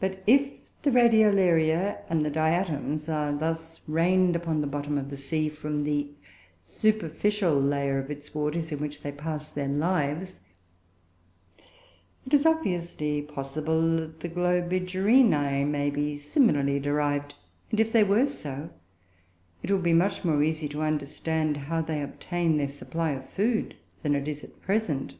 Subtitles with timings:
[0.00, 5.48] But if the Radiolaria and Diatoms are thus rained upon the bottom of the sea,
[5.48, 6.08] from the
[6.64, 10.40] superficial layer of its waters in which they pass their lives,
[12.26, 17.36] it is obviously possible that the Globigerinoe may be similarly derived;
[17.70, 18.68] and if they were so,
[19.62, 23.76] it would be much more easy to understand how they obtain their supply of food
[24.02, 25.14] than it is at present.